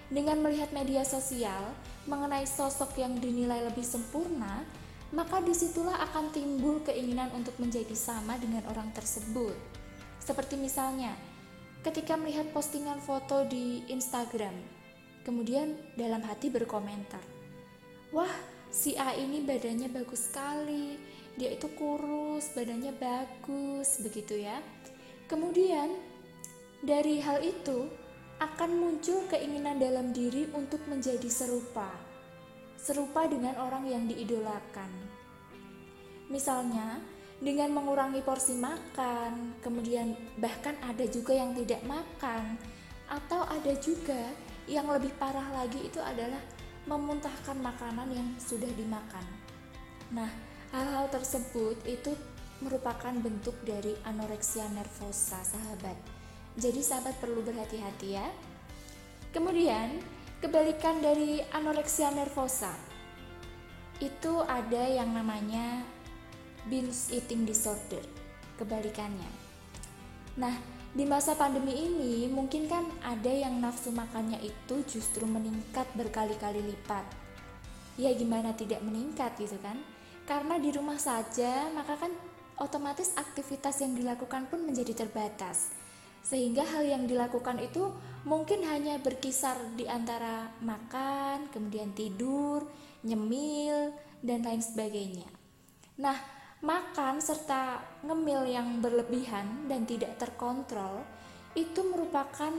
Dengan 0.09 0.41
melihat 0.41 0.73
media 0.73 1.05
sosial 1.05 1.69
mengenai 2.09 2.49
sosok 2.49 2.97
yang 2.97 3.21
dinilai 3.21 3.61
lebih 3.69 3.85
sempurna, 3.85 4.65
maka 5.13 5.37
di 5.45 5.53
situlah 5.53 6.01
akan 6.09 6.33
timbul 6.33 6.81
keinginan 6.81 7.29
untuk 7.37 7.53
menjadi 7.61 7.93
sama 7.93 8.41
dengan 8.41 8.65
orang 8.73 8.89
tersebut. 8.97 9.53
Seperti 10.17 10.57
misalnya, 10.57 11.13
ketika 11.85 12.17
melihat 12.17 12.49
postingan 12.49 12.97
foto 13.05 13.45
di 13.45 13.85
Instagram, 13.93 14.57
kemudian 15.29 15.77
dalam 15.93 16.25
hati 16.25 16.49
berkomentar, 16.49 17.21
"Wah, 18.09 18.33
si 18.73 18.97
A 18.97 19.13
ini 19.13 19.45
badannya 19.45 19.93
bagus 19.93 20.25
sekali, 20.25 20.97
dia 21.37 21.53
itu 21.53 21.69
kurus, 21.77 22.49
badannya 22.57 22.97
bagus, 22.97 24.01
begitu 24.01 24.41
ya. 24.41 24.57
Kemudian 25.29 26.06
dari 26.87 27.19
hal 27.19 27.43
itu 27.43 27.91
akan 28.39 28.71
muncul 28.79 29.27
keinginan 29.27 29.75
dalam 29.75 30.15
diri 30.15 30.47
untuk 30.55 30.79
menjadi 30.87 31.27
serupa. 31.27 31.91
Serupa 32.79 33.27
dengan 33.27 33.59
orang 33.59 33.83
yang 33.91 34.07
diidolakan. 34.07 34.87
Misalnya, 36.31 37.03
dengan 37.43 37.75
mengurangi 37.75 38.23
porsi 38.23 38.55
makan, 38.55 39.59
kemudian 39.59 40.15
bahkan 40.39 40.79
ada 40.79 41.03
juga 41.11 41.35
yang 41.35 41.51
tidak 41.59 41.83
makan, 41.83 42.55
atau 43.11 43.43
ada 43.43 43.75
juga 43.83 44.31
yang 44.71 44.87
lebih 44.87 45.11
parah 45.19 45.51
lagi 45.51 45.83
itu 45.83 45.99
adalah 45.99 46.39
memuntahkan 46.87 47.59
makanan 47.59 48.07
yang 48.15 48.27
sudah 48.39 48.71
dimakan. 48.79 49.27
Nah, 50.15 50.31
Hal-hal 50.67 51.07
tersebut 51.07 51.79
itu 51.87 52.11
merupakan 52.59 53.15
bentuk 53.23 53.55
dari 53.63 53.95
anoreksia 54.03 54.67
nervosa, 54.75 55.39
sahabat. 55.39 55.95
Jadi 56.57 56.81
sahabat 56.81 57.21
perlu 57.21 57.45
berhati-hati 57.45 58.17
ya. 58.17 58.27
Kemudian, 59.29 60.01
kebalikan 60.41 60.97
dari 61.05 61.41
anoreksia 61.53 62.09
nervosa. 62.09 62.73
itu 63.97 64.45
ada 64.45 64.85
yang 64.85 65.09
namanya 65.09 65.81
binge 66.69 67.09
eating 67.09 67.49
disorder, 67.49 68.03
kebalikannya. 68.61 69.25
Nah, 70.37 70.53
di 70.93 71.01
masa 71.01 71.33
pandemi 71.33 71.73
ini 71.73 72.29
mungkin 72.29 72.69
kan 72.69 72.85
ada 73.01 73.29
yang 73.29 73.57
nafsu 73.57 73.89
makannya 73.89 74.37
itu 74.45 74.85
justru 74.85 75.25
meningkat 75.25 75.89
berkali-kali 75.97 76.61
lipat. 76.61 77.05
Ya 77.97 78.13
gimana 78.13 78.53
tidak 78.53 78.85
meningkat 78.85 79.33
gitu 79.41 79.57
kan? 79.65 79.81
Karena 80.29 80.61
di 80.61 80.69
rumah 80.69 81.01
saja, 81.01 81.65
maka 81.73 81.97
kan 81.97 82.13
otomatis 82.61 83.17
aktivitas 83.17 83.81
yang 83.81 83.97
dilakukan 83.97 84.45
pun 84.45 84.61
menjadi 84.61 84.93
terbatas. 84.93 85.73
Sehingga 86.27 86.67
hal 86.67 86.83
yang 86.83 87.07
dilakukan 87.07 87.55
itu 87.63 87.87
mungkin 88.27 88.67
hanya 88.67 88.99
berkisar 88.99 89.55
di 89.79 89.87
antara 89.87 90.51
makan, 90.59 91.47
kemudian 91.55 91.95
tidur, 91.95 92.67
nyemil, 93.07 93.95
dan 94.19 94.43
lain 94.43 94.59
sebagainya. 94.59 95.23
Nah, 96.03 96.19
makan 96.59 97.23
serta 97.23 97.79
ngemil 98.03 98.43
yang 98.51 98.83
berlebihan 98.83 99.71
dan 99.71 99.87
tidak 99.87 100.19
terkontrol 100.19 101.07
itu 101.55 101.79
merupakan 101.87 102.51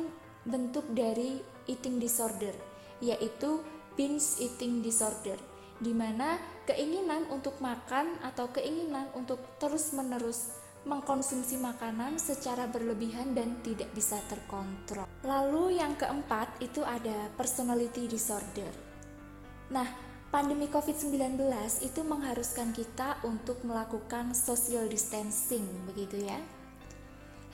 bentuk 0.48 0.88
dari 0.96 1.36
eating 1.68 2.00
disorder, 2.00 2.56
yaitu 3.04 3.60
binge 4.00 4.40
eating 4.40 4.80
disorder, 4.80 5.36
di 5.76 5.92
mana 5.92 6.40
keinginan 6.64 7.28
untuk 7.28 7.60
makan 7.60 8.16
atau 8.24 8.48
keinginan 8.48 9.12
untuk 9.12 9.44
terus-menerus 9.60 10.56
mengkonsumsi 10.86 11.58
makanan 11.58 12.20
secara 12.20 12.70
berlebihan 12.70 13.34
dan 13.34 13.58
tidak 13.66 13.90
bisa 13.96 14.20
terkontrol. 14.30 15.08
Lalu 15.26 15.80
yang 15.82 15.98
keempat 15.98 16.62
itu 16.62 16.84
ada 16.86 17.26
personality 17.34 18.06
disorder. 18.06 18.70
Nah, 19.74 19.88
pandemi 20.28 20.68
COVID-19 20.70 21.40
itu 21.82 22.00
mengharuskan 22.04 22.70
kita 22.76 23.18
untuk 23.26 23.64
melakukan 23.64 24.36
social 24.36 24.86
distancing, 24.86 25.64
begitu 25.88 26.24
ya. 26.24 26.38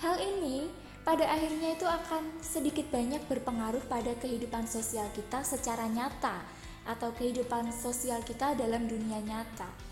Hal 0.02 0.18
ini 0.20 0.68
pada 1.04 1.28
akhirnya 1.28 1.76
itu 1.76 1.86
akan 1.86 2.40
sedikit 2.40 2.88
banyak 2.88 3.28
berpengaruh 3.28 3.84
pada 3.92 4.16
kehidupan 4.18 4.64
sosial 4.64 5.06
kita 5.12 5.44
secara 5.44 5.84
nyata 5.84 6.40
atau 6.84 7.12
kehidupan 7.16 7.72
sosial 7.72 8.24
kita 8.24 8.56
dalam 8.56 8.88
dunia 8.88 9.20
nyata. 9.20 9.83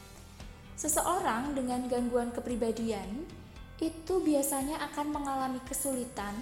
Seseorang 0.75 1.53
dengan 1.53 1.85
gangguan 1.87 2.33
kepribadian 2.33 3.29
itu 3.83 4.15
biasanya 4.23 4.79
akan 4.93 5.11
mengalami 5.11 5.61
kesulitan 5.67 6.33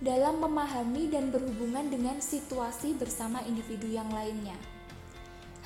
dalam 0.00 0.40
memahami 0.40 1.12
dan 1.12 1.28
berhubungan 1.28 1.88
dengan 1.88 2.16
situasi 2.20 2.96
bersama 2.96 3.44
individu 3.44 3.88
yang 3.88 4.08
lainnya. 4.12 4.56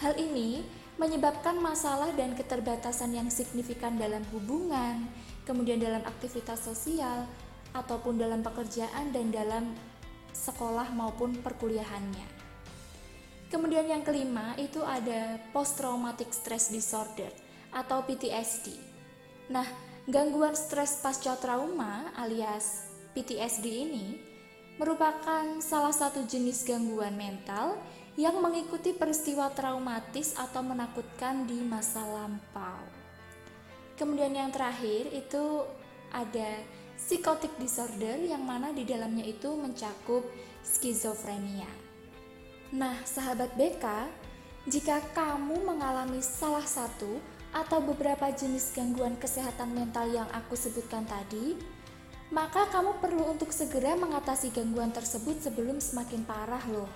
Hal 0.02 0.19
ini 0.19 0.66
menyebabkan 0.99 1.59
masalah 1.59 2.11
dan 2.14 2.35
keterbatasan 2.38 3.14
yang 3.14 3.28
signifikan 3.31 3.99
dalam 3.99 4.23
hubungan, 4.31 5.07
kemudian 5.47 5.78
dalam 5.78 6.02
aktivitas 6.07 6.66
sosial, 6.66 7.26
ataupun 7.75 8.19
dalam 8.19 8.43
pekerjaan 8.43 9.11
dan 9.11 9.35
dalam 9.35 9.75
sekolah 10.31 10.95
maupun 10.95 11.38
perkuliahannya. 11.43 12.26
Kemudian 13.50 13.87
yang 13.87 14.02
kelima 14.02 14.54
itu 14.59 14.83
ada 14.83 15.38
post 15.54 15.78
traumatic 15.78 16.35
stress 16.35 16.75
disorder 16.75 17.43
atau 17.75 18.07
PTSD. 18.07 18.73
Nah, 19.50 19.66
gangguan 20.07 20.54
stres 20.54 21.02
pasca 21.02 21.35
trauma 21.37 22.14
alias 22.14 22.87
PTSD 23.12 23.66
ini 23.66 24.07
merupakan 24.78 25.59
salah 25.59 25.95
satu 25.95 26.23
jenis 26.26 26.62
gangguan 26.66 27.14
mental 27.14 27.78
yang 28.14 28.38
mengikuti 28.38 28.95
peristiwa 28.95 29.50
traumatis 29.50 30.38
atau 30.38 30.62
menakutkan 30.62 31.50
di 31.50 31.59
masa 31.62 32.02
lampau. 32.07 32.83
Kemudian 33.99 34.35
yang 34.35 34.50
terakhir 34.50 35.11
itu 35.11 35.66
ada 36.14 36.62
psychotic 36.99 37.50
disorder 37.59 38.19
yang 38.23 38.43
mana 38.43 38.71
di 38.71 38.87
dalamnya 38.87 39.26
itu 39.26 39.50
mencakup 39.54 40.23
skizofrenia. 40.63 41.71
Nah, 42.75 42.99
sahabat 43.06 43.54
BK, 43.54 43.87
jika 44.67 44.99
kamu 45.15 45.63
mengalami 45.63 46.19
salah 46.23 46.67
satu 46.67 47.23
atau 47.54 47.78
beberapa 47.78 48.26
jenis 48.34 48.75
gangguan 48.75 49.14
kesehatan 49.14 49.71
mental 49.71 50.10
yang 50.10 50.26
aku 50.34 50.58
sebutkan 50.58 51.06
tadi, 51.06 51.54
maka 52.34 52.67
kamu 52.75 52.99
perlu 52.99 53.30
untuk 53.30 53.54
segera 53.54 53.95
mengatasi 53.95 54.50
gangguan 54.50 54.90
tersebut 54.90 55.38
sebelum 55.38 55.78
semakin 55.78 56.26
parah 56.26 56.67
loh. 56.67 56.90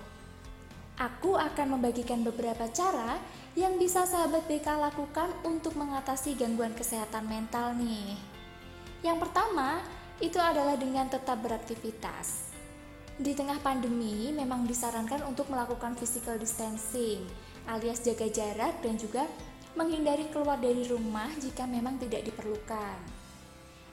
Aku 0.99 1.39
akan 1.39 1.79
membagikan 1.79 2.27
beberapa 2.27 2.67
cara 2.75 3.15
yang 3.55 3.79
bisa 3.79 4.03
sahabat 4.03 4.43
BK 4.51 4.67
lakukan 4.75 5.31
untuk 5.47 5.79
mengatasi 5.79 6.35
gangguan 6.35 6.75
kesehatan 6.75 7.23
mental 7.23 7.71
nih. 7.79 8.19
Yang 8.99 9.23
pertama, 9.23 9.79
itu 10.19 10.35
adalah 10.35 10.75
dengan 10.75 11.07
tetap 11.07 11.39
beraktivitas. 11.39 12.51
Di 13.15 13.31
tengah 13.31 13.63
pandemi, 13.63 14.35
memang 14.35 14.67
disarankan 14.67 15.23
untuk 15.23 15.47
melakukan 15.47 15.95
physical 15.95 16.35
distancing, 16.35 17.23
alias 17.67 18.03
jaga 18.03 18.27
jarak 18.27 18.83
dan 18.83 18.99
juga 18.99 19.23
menghindari 19.79 20.27
keluar 20.27 20.59
dari 20.59 20.83
rumah 20.91 21.31
jika 21.39 21.63
memang 21.63 21.95
tidak 21.95 22.27
diperlukan. 22.27 22.99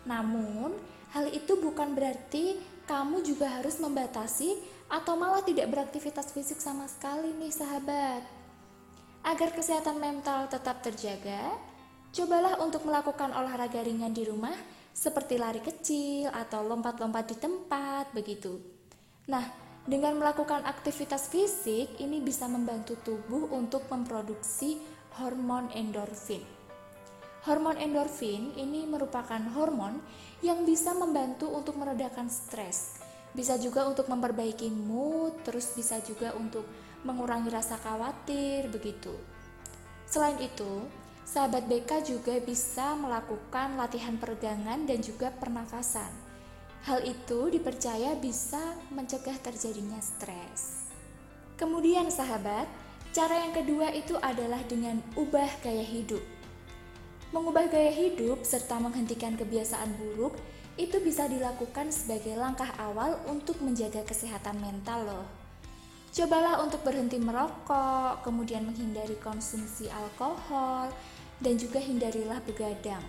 Namun, 0.03 0.75
hal 1.15 1.31
itu 1.31 1.55
bukan 1.63 1.95
berarti 1.95 2.59
kamu 2.91 3.23
juga 3.23 3.63
harus 3.63 3.79
membatasi 3.79 4.59
atau 4.91 5.15
malah 5.15 5.47
tidak 5.47 5.71
beraktivitas 5.71 6.35
fisik 6.35 6.59
sama 6.59 6.91
sekali 6.91 7.31
nih 7.39 7.55
sahabat. 7.55 8.23
Agar 9.23 9.55
kesehatan 9.55 10.03
mental 10.03 10.51
tetap 10.51 10.83
terjaga, 10.83 11.55
cobalah 12.15 12.59
untuk 12.63 12.83
melakukan 12.87 13.31
olahraga 13.35 13.83
ringan 13.83 14.15
di 14.15 14.27
rumah 14.27 14.55
seperti 14.91 15.39
lari 15.39 15.63
kecil 15.63 16.31
atau 16.31 16.67
lompat-lompat 16.67 17.31
di 17.31 17.37
tempat 17.39 18.11
begitu. 18.15 18.59
Nah, 19.27 19.43
dengan 19.87 20.19
melakukan 20.19 20.67
aktivitas 20.67 21.31
fisik 21.31 21.99
ini 22.03 22.19
bisa 22.19 22.51
membantu 22.51 22.99
tubuh 23.03 23.51
untuk 23.55 23.87
memproduksi 23.87 24.79
hormon 25.19 25.73
endorfin. 25.73 26.45
Hormon 27.45 27.79
endorfin 27.79 28.53
ini 28.59 28.85
merupakan 28.85 29.41
hormon 29.55 30.03
yang 30.43 30.67
bisa 30.67 30.93
membantu 30.93 31.49
untuk 31.53 31.79
meredakan 31.79 32.27
stres 32.27 33.07
bisa 33.37 33.61
juga 33.61 33.85
untuk 33.85 34.09
memperbaiki 34.09 34.73
mood, 34.73 35.45
terus 35.45 35.77
bisa 35.77 36.01
juga 36.01 36.33
untuk 36.33 36.65
mengurangi 37.05 37.53
rasa 37.53 37.77
khawatir, 37.77 38.73
begitu. 38.73 39.13
Selain 40.09 40.41
itu, 40.41 40.89
sahabat 41.29 41.69
BK 41.69 42.17
juga 42.17 42.41
bisa 42.41 42.97
melakukan 42.97 43.77
latihan 43.77 44.17
peregangan 44.17 44.89
dan 44.89 45.05
juga 45.05 45.29
pernafasan. 45.37 46.09
Hal 46.89 47.05
itu 47.05 47.53
dipercaya 47.53 48.17
bisa 48.17 48.73
mencegah 48.89 49.37
terjadinya 49.45 50.01
stres. 50.01 50.89
Kemudian 51.61 52.09
sahabat, 52.09 52.65
cara 53.17 53.49
yang 53.49 53.57
kedua 53.57 53.97
itu 53.97 54.13
adalah 54.21 54.61
dengan 54.69 55.01
ubah 55.17 55.49
gaya 55.65 55.81
hidup. 55.81 56.21
Mengubah 57.33 57.65
gaya 57.73 57.89
hidup 57.89 58.45
serta 58.45 58.77
menghentikan 58.77 59.41
kebiasaan 59.41 59.97
buruk 59.97 60.37
itu 60.77 61.01
bisa 61.01 61.25
dilakukan 61.25 61.89
sebagai 61.89 62.37
langkah 62.37 62.69
awal 62.77 63.17
untuk 63.25 63.57
menjaga 63.65 64.05
kesehatan 64.05 64.61
mental 64.61 65.09
loh. 65.09 65.27
Cobalah 66.13 66.61
untuk 66.61 66.85
berhenti 66.85 67.17
merokok, 67.17 68.21
kemudian 68.21 68.69
menghindari 68.69 69.17
konsumsi 69.25 69.89
alkohol, 69.89 70.93
dan 71.41 71.57
juga 71.57 71.81
hindarilah 71.81 72.45
begadang. 72.45 73.01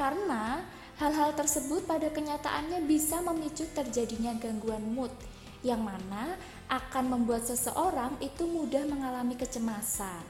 Karena 0.00 0.64
hal-hal 0.96 1.36
tersebut 1.36 1.84
pada 1.84 2.08
kenyataannya 2.08 2.88
bisa 2.88 3.20
memicu 3.20 3.68
terjadinya 3.76 4.32
gangguan 4.40 4.96
mood, 4.96 5.12
yang 5.60 5.84
mana 5.84 6.40
akan 6.68 7.04
membuat 7.12 7.44
seseorang 7.44 8.16
itu 8.24 8.48
mudah 8.48 8.84
mengalami 8.88 9.36
kecemasan. 9.36 10.22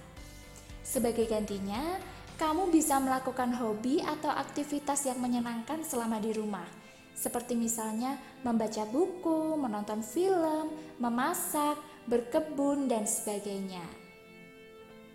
Sebagai 0.84 1.24
gantinya, 1.30 1.98
kamu 2.34 2.74
bisa 2.74 2.98
melakukan 2.98 3.54
hobi 3.54 4.02
atau 4.02 4.28
aktivitas 4.28 5.06
yang 5.06 5.22
menyenangkan 5.22 5.86
selama 5.86 6.18
di 6.18 6.34
rumah, 6.34 6.66
seperti 7.14 7.54
misalnya 7.54 8.18
membaca 8.42 8.82
buku, 8.90 9.54
menonton 9.54 10.02
film, 10.02 10.74
memasak, 10.98 11.78
berkebun, 12.10 12.90
dan 12.90 13.06
sebagainya. 13.06 13.86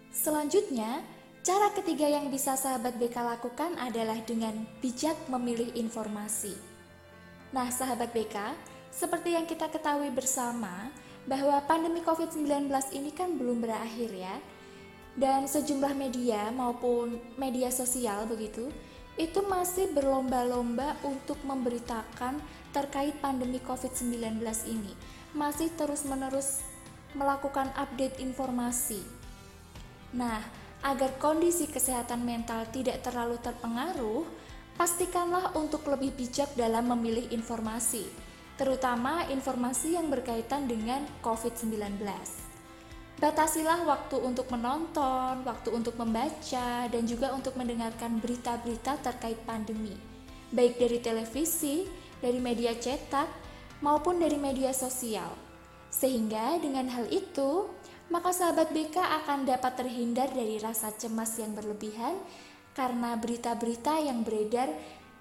Selanjutnya, 0.10 1.03
cara 1.45 1.69
ketiga 1.75 2.08
yang 2.10 2.32
bisa 2.34 2.58
sahabat 2.58 2.97
BK 2.97 3.19
lakukan 3.19 3.77
adalah 3.77 4.17
dengan 4.25 4.65
bijak 4.82 5.15
memilih 5.29 5.69
informasi. 5.75 6.55
Nah, 7.53 7.69
sahabat 7.69 8.10
BK, 8.15 8.58
seperti 8.89 9.38
yang 9.38 9.45
kita 9.45 9.69
ketahui 9.69 10.10
bersama, 10.10 10.89
bahwa 11.30 11.62
pandemi 11.70 12.02
COVID-19 12.02 12.74
ini 12.98 13.13
kan 13.13 13.38
belum 13.38 13.62
berakhir 13.62 14.10
ya 14.10 14.42
dan 15.13 15.46
sejumlah 15.46 15.94
media 15.94 16.50
maupun 16.50 17.22
media 17.38 17.70
sosial 17.70 18.26
begitu 18.26 18.74
itu 19.20 19.44
masih 19.46 19.92
berlomba-lomba 19.92 20.96
untuk 21.04 21.38
memberitakan 21.44 22.39
terkait 22.72 23.20
pandemi 23.20 23.60
COVID-19 23.60 24.39
ini. 24.72 24.96
Masih 25.36 25.68
terus-menerus 25.76 26.63
melakukan 27.12 27.68
update 27.76 28.24
informasi. 28.24 29.04
Nah, 30.15 30.39
agar 30.88 31.20
kondisi 31.20 31.68
kesehatan 31.68 32.24
mental 32.24 32.63
tidak 32.72 33.04
terlalu 33.04 33.36
terpengaruh, 33.44 34.24
pastikanlah 34.80 35.52
untuk 35.52 35.84
lebih 35.92 36.15
bijak 36.15 36.56
dalam 36.56 36.88
memilih 36.88 37.28
informasi, 37.36 38.08
terutama 38.60 39.24
informasi 39.32 39.95
yang 39.95 40.12
berkaitan 40.12 40.67
dengan 40.67 41.08
COVID-19. 41.24 41.80
Batasilah 43.19 43.88
waktu 43.88 44.19
untuk 44.19 44.52
menonton, 44.52 45.48
waktu 45.48 45.69
untuk 45.72 45.95
membaca, 45.95 46.88
dan 46.91 47.04
juga 47.08 47.32
untuk 47.32 47.56
mendengarkan 47.56 48.19
berita-berita 48.19 49.00
terkait 49.00 49.39
pandemi, 49.48 49.95
baik 50.52 50.76
dari 50.76 51.00
televisi, 51.00 51.88
dari 52.19 52.39
media 52.43 52.76
cetak, 52.76 53.28
maupun 53.80 54.19
dari 54.19 54.36
media 54.36 54.76
sosial. 54.76 55.32
Sehingga 55.88 56.60
dengan 56.60 56.91
hal 56.91 57.08
itu, 57.12 57.72
maka 58.12 58.36
sahabat 58.36 58.76
BK 58.76 59.00
akan 59.24 59.48
dapat 59.48 59.80
terhindar 59.80 60.32
dari 60.36 60.60
rasa 60.60 60.91
cemas 60.95 61.36
yang 61.39 61.56
berlebihan 61.56 62.15
karena 62.76 63.15
berita-berita 63.15 64.04
yang 64.04 64.24
beredar 64.24 64.67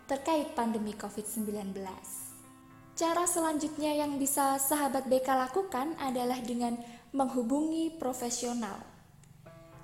terkait 0.07 0.55
pandemi 0.55 0.95
COVID-19. 0.95 2.28
Cara 2.99 3.31
selanjutnya 3.31 3.95
yang 3.95 4.19
bisa 4.19 4.59
sahabat 4.59 5.07
BK 5.07 5.31
lakukan 5.31 5.95
adalah 6.03 6.43
dengan 6.43 6.75
menghubungi 7.15 7.95
profesional. 7.95 8.75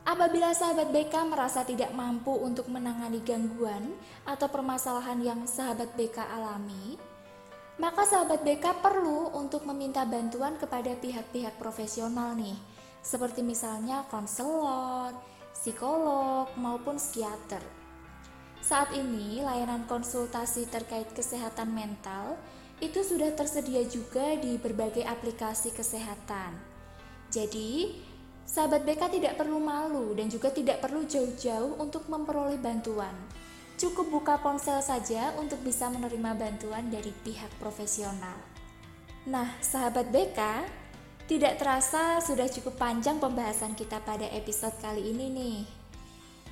Apabila 0.02 0.50
sahabat 0.50 0.90
BK 0.90 1.30
merasa 1.30 1.62
tidak 1.62 1.94
mampu 1.94 2.34
untuk 2.34 2.66
menangani 2.66 3.22
gangguan 3.22 3.94
atau 4.26 4.50
permasalahan 4.50 5.22
yang 5.22 5.40
sahabat 5.46 5.94
BK 5.94 6.26
alami, 6.26 6.98
maka 7.78 8.02
sahabat 8.02 8.42
BK 8.42 8.82
perlu 8.82 9.30
untuk 9.38 9.62
meminta 9.62 10.02
bantuan 10.02 10.58
kepada 10.58 10.90
pihak-pihak 10.98 11.54
profesional 11.54 12.34
nih 12.34 12.58
seperti 12.98 13.46
misalnya 13.46 14.02
konselor, 14.10 15.14
psikolog, 15.54 16.50
maupun 16.58 16.98
psikiater. 16.98 17.62
Saat 18.58 18.90
ini, 18.90 19.38
layanan 19.38 19.86
konsultasi 19.86 20.66
terkait 20.66 21.14
kesehatan 21.14 21.70
mental 21.70 22.34
itu 22.84 23.00
sudah 23.00 23.32
tersedia 23.32 23.80
juga 23.88 24.36
di 24.36 24.60
berbagai 24.60 25.08
aplikasi 25.08 25.72
kesehatan. 25.72 26.52
Jadi, 27.32 27.96
sahabat 28.44 28.84
BK 28.84 29.16
tidak 29.16 29.40
perlu 29.40 29.56
malu 29.56 30.12
dan 30.12 30.28
juga 30.28 30.52
tidak 30.52 30.84
perlu 30.84 31.08
jauh-jauh 31.08 31.80
untuk 31.80 32.04
memperoleh 32.12 32.60
bantuan. 32.60 33.16
Cukup 33.80 34.06
buka 34.12 34.38
ponsel 34.38 34.78
saja 34.84 35.34
untuk 35.40 35.58
bisa 35.64 35.90
menerima 35.90 36.36
bantuan 36.36 36.92
dari 36.92 37.10
pihak 37.24 37.50
profesional. 37.58 38.38
Nah, 39.24 39.56
sahabat 39.64 40.12
BK, 40.12 40.40
tidak 41.24 41.56
terasa 41.56 42.20
sudah 42.20 42.46
cukup 42.52 42.76
panjang 42.76 43.16
pembahasan 43.16 43.72
kita 43.72 43.98
pada 44.04 44.28
episode 44.30 44.76
kali 44.84 45.10
ini 45.10 45.26
nih. 45.32 45.58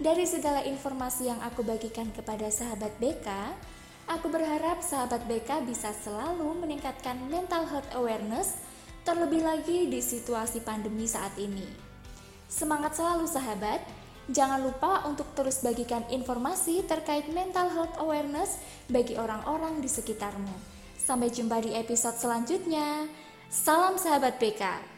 Dari 0.01 0.25
segala 0.25 0.65
informasi 0.65 1.29
yang 1.29 1.39
aku 1.45 1.61
bagikan 1.61 2.09
kepada 2.11 2.49
sahabat 2.49 2.91
BK, 2.97 3.29
aku 4.11 4.27
berharap 4.31 4.83
sahabat 4.83 5.27
BK 5.31 5.67
bisa 5.67 5.95
selalu 5.95 6.55
meningkatkan 6.59 7.19
mental 7.31 7.67
health 7.69 7.89
awareness 7.95 8.59
terlebih 9.03 9.43
lagi 9.43 9.91
di 9.91 9.99
situasi 9.99 10.63
pandemi 10.63 11.07
saat 11.11 11.35
ini. 11.39 11.67
Semangat 12.47 12.95
selalu 12.95 13.27
sahabat, 13.27 13.83
jangan 14.31 14.63
lupa 14.63 15.09
untuk 15.09 15.27
terus 15.35 15.65
bagikan 15.65 16.07
informasi 16.13 16.87
terkait 16.87 17.27
mental 17.33 17.73
health 17.73 17.97
awareness 17.99 18.61
bagi 18.87 19.19
orang-orang 19.19 19.83
di 19.83 19.89
sekitarmu. 19.91 20.55
Sampai 20.95 21.35
jumpa 21.35 21.59
di 21.59 21.75
episode 21.75 22.15
selanjutnya. 22.15 23.11
Salam 23.51 23.99
sahabat 23.99 24.39
PK. 24.39 24.92